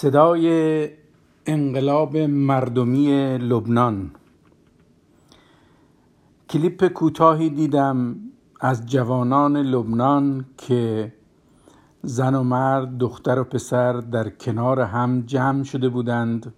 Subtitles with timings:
[0.00, 0.88] صدای
[1.46, 4.10] انقلاب مردمی لبنان.
[6.50, 8.16] کلیپ کوتاهی دیدم
[8.60, 11.12] از جوانان لبنان که
[12.02, 16.54] زن و مرد دختر و پسر در کنار هم جمع شده بودند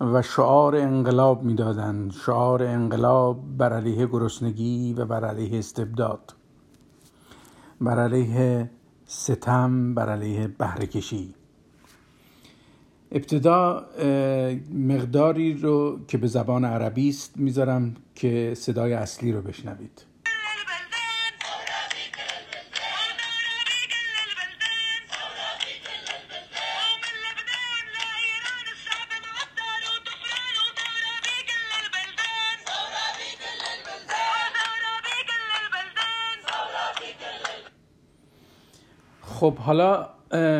[0.00, 2.12] و شعار انقلاب می‌دادند.
[2.12, 6.34] شعار انقلاب بر علیه گرسنگی و بر علیه استبداد
[7.80, 8.70] بر علیه
[9.06, 11.34] ستم بر علیه بهرهکشی.
[13.12, 13.86] ابتدا
[14.74, 20.02] مقداری رو که به زبان عربی است می‌ذارم که صدای اصلی رو بشنوید.
[39.22, 40.08] خب حالا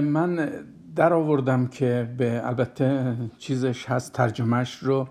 [0.00, 0.50] من
[0.96, 5.08] در آوردم که به البته چیزش هست ترجمهش رو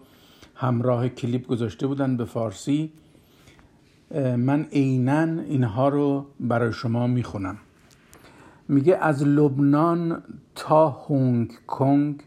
[0.56, 2.92] همراه کلیپ گذاشته بودن به فارسی.
[4.38, 7.58] من عینا اینها رو برای شما می‌خونم.
[8.68, 10.24] میگه از لبنان
[10.56, 12.24] تا هنگ کنگ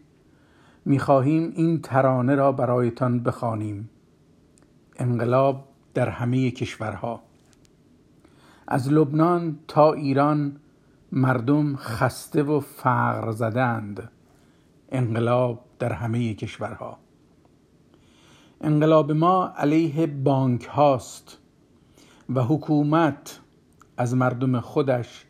[0.85, 3.91] می‌خواهیم این ترانه را برایتان بخوانیم.
[4.97, 7.23] انقلاب در همه کشورها.
[8.69, 10.57] از لبنان تا ایران
[11.13, 14.11] مردم خسته و فقر زدند.
[14.89, 16.99] انقلاب در همه کشورها.
[18.61, 21.39] انقلاب ما علیه بانک هاست
[22.35, 23.41] و حکومت
[23.97, 25.27] از مردم خودش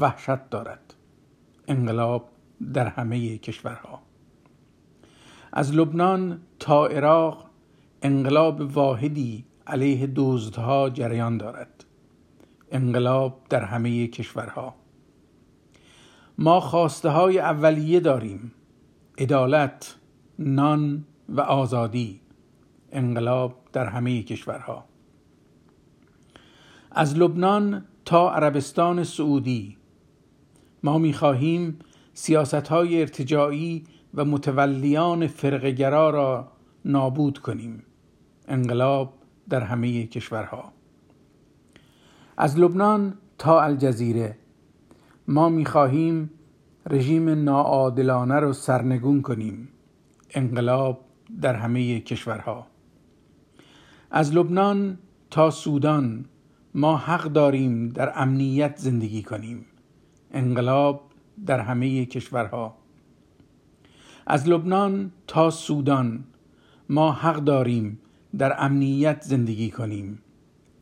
[0.00, 0.94] وحشت دارد.
[1.68, 2.28] انقلاب
[2.74, 4.02] در همه کشورها.
[5.52, 7.50] از لبنان تا عراق
[8.02, 11.84] انقلاب واحدی علیه دزدها جریان دارد.
[12.72, 14.81] انقلاب در همه کشورها.
[16.42, 18.52] ما خواسته های اولیه داریم
[19.18, 19.96] عدالت
[20.38, 22.20] نان و آزادی
[22.92, 24.84] انقلاب در همه کشورها.
[26.90, 29.76] از لبنان تا عربستان سعودی.
[30.82, 31.78] ما می‌خواهیم
[32.14, 36.52] سیاست های ارتجاعی و متولیان فرقگرا را
[36.84, 37.82] نابود کنیم.
[38.48, 39.14] انقلاب
[39.48, 40.72] در همه کشورها.
[42.36, 44.41] از لبنان تا الجزیره.
[45.28, 46.30] ما می‌خواهیم
[46.90, 49.68] رژیم ناعادلانه رو سرنگون کنیم.
[50.30, 51.04] انقلاب
[51.40, 52.66] در همه کشورها.
[54.10, 54.98] از لبنان
[55.30, 56.24] تا سودان
[56.74, 59.64] ما حق داریم در امنیت زندگی کنیم.
[60.32, 61.10] انقلاب
[61.46, 62.74] در همه کشورها.
[64.26, 66.24] از لبنان تا سودان
[66.88, 67.98] ما حق داریم
[68.38, 70.18] در امنیت زندگی کنیم.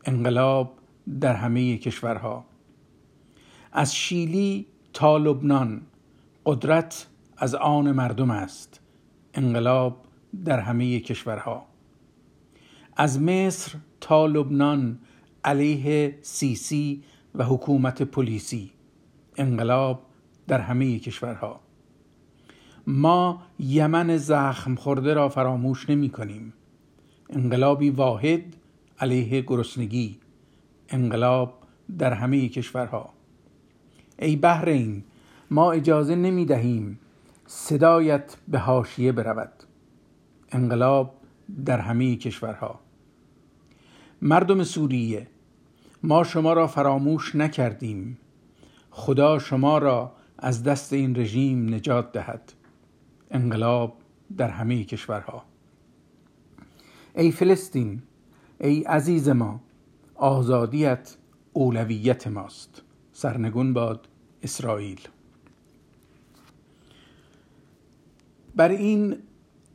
[0.04, 0.78] انقلاب
[1.20, 2.44] در همه کشورها.
[3.72, 5.82] از شیلی تا لبنان
[6.46, 8.80] قدرت از آن مردم است
[9.34, 10.04] انقلاب
[10.44, 11.66] در همه کشورها.
[12.96, 14.98] از مصر تا لبنان
[15.44, 17.02] علیه سیسی
[17.34, 18.70] و حکومت پلیسی
[19.36, 20.02] انقلاب
[20.48, 21.60] در همه کشورها.
[22.86, 26.52] ما یمن زخم خورده را فراموش نمی کنیم.
[27.30, 28.56] انقلابی واحد
[28.98, 30.18] علیه گرسنگی
[30.88, 31.62] انقلاب
[31.98, 33.19] در همه کشورها.
[34.20, 35.04] ای بحرین
[35.50, 36.98] ما اجازه نمی دهیم
[37.46, 39.52] صدایت به هاشیه برود.
[40.52, 41.14] انقلاب
[41.64, 42.80] در همه کشورها.
[44.22, 45.26] مردم سوریه
[46.02, 48.18] ما شما را فراموش نکردیم.
[48.90, 52.52] خدا شما را از دست این رژیم نجات دهد.
[53.30, 53.96] انقلاب
[54.36, 55.44] در همه کشورها.
[57.14, 58.02] ای فلسطین
[58.60, 59.60] ای عزیز ما
[60.14, 61.16] آزادیت
[61.52, 62.82] اولویت ماست.
[63.12, 64.08] سرنگون باد.
[64.42, 65.00] اسرائیل.
[68.56, 69.16] بر این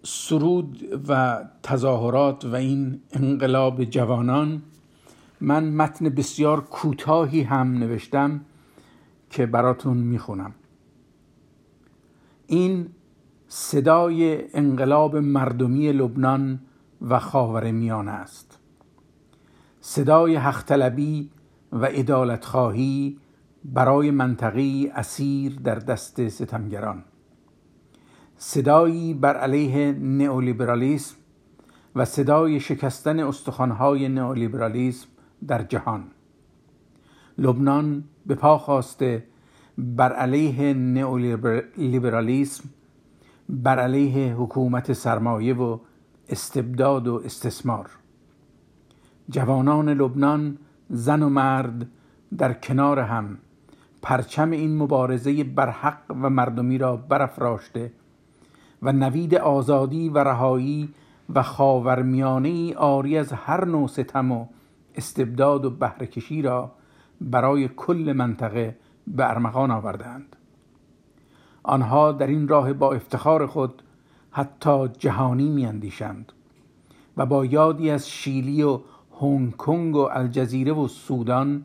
[0.03, 4.61] سرود و تظاهرات و این انقلاب جوانان
[5.41, 8.41] من متن بسیار کوتاهی هم نوشتم
[9.29, 10.53] که براتون می‌خونم.
[12.47, 12.89] این
[13.47, 16.59] صدای انقلاب مردمی لبنان
[17.01, 18.59] و خاور میانه است.
[19.81, 20.63] صدای حق
[21.71, 23.17] و ادالت خواهی
[23.73, 27.03] برای منطقی اسیر در دست ستمگران.
[28.37, 31.15] صدایی بر علیه نئولیبرالیسم
[31.95, 35.07] و صدای شکستن استخوانهای نئولیبرالیسم
[35.47, 36.03] در جهان.
[37.37, 39.23] لبنان به پا خواسته
[39.77, 42.69] بر علیه نئولیبرالیسم
[43.49, 45.79] بر علیه حکومت سرمایه و
[46.29, 47.89] استبداد و استثمار.
[49.29, 50.57] جوانان لبنان
[50.89, 51.87] زن و مرد
[52.37, 53.37] در کنار هم
[54.05, 57.91] پرچم این مبارزه بر حق و مردمی را برافراشته
[58.81, 60.89] و نوید آزادی و رهایی
[61.35, 64.45] و خاورمیانه آری از هر نوع ستم و
[64.95, 66.71] استبداد و بهرهکشی را
[67.21, 70.35] برای کل منطقه به ارمغان آوردند
[71.63, 73.81] آنها در این راه با افتخار خود
[74.31, 76.31] حتی جهانی میاندیشند
[77.17, 78.79] و با یادی از شیلی و
[79.21, 81.63] هنگ کنگ و الجزیره و سودان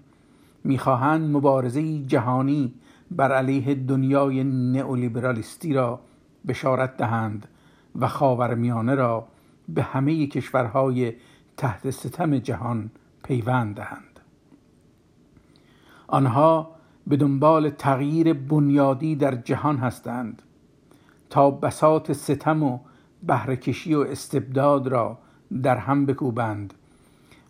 [0.64, 2.74] می‌خواهند مبارزه جهانی
[3.10, 6.00] بر علیه دنیای نئولیبرالیستی را
[6.48, 7.48] بشارت دهند
[8.00, 9.26] و خاورمیانه را
[9.68, 11.12] به همه کشورهای
[11.56, 12.90] تحت ستم جهان
[13.24, 14.20] پیوند دهند.
[16.08, 16.70] آنها
[17.06, 20.42] به دنبال تغییر بنیادی در جهان هستند
[21.30, 22.78] تا بسات ستم و
[23.22, 25.18] بهرهکشی و استبداد را
[25.62, 26.74] در هم بکوبند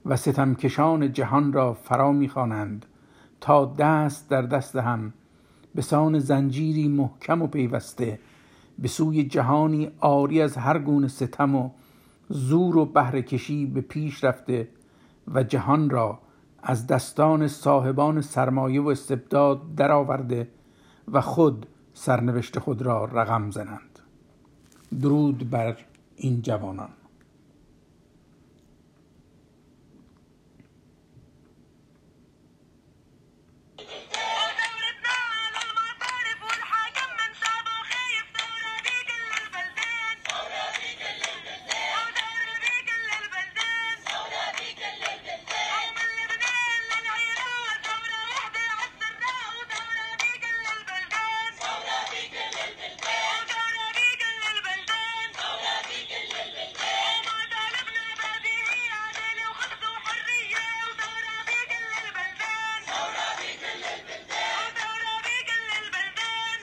[0.06, 2.86] و ستمکشان جهان را فرا می‌خوانند
[3.40, 5.12] تا دست در دست هم
[5.74, 8.18] به سان زنجیری محکم و پیوسته.
[8.78, 11.70] به سوی جهانی آری از هر گونه ستم و
[12.28, 14.68] زور و بهرهکشی به پیش رفته
[15.34, 16.18] و جهان را
[16.62, 20.48] از دستان صاحبان سرمایه و استبداد درآورده
[21.12, 23.98] و خود سرنوشت خود را رقم زنند.
[25.00, 25.76] درود بر
[26.16, 26.90] این جوانان.